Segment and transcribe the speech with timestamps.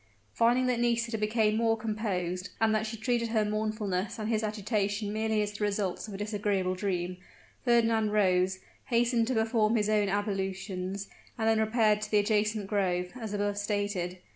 [0.33, 5.13] Finding that Nisida became more composed, and that she treated her mournfulness and his agitation
[5.13, 7.17] merely as the results of a disagreeable dream,
[7.63, 13.11] Fernand rose, hastened to perform his own ablutions, and then repaired to the adjacent grove,
[13.15, 14.17] as above stated.